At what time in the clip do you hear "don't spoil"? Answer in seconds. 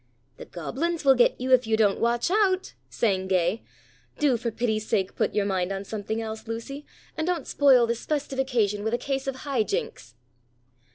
7.27-7.85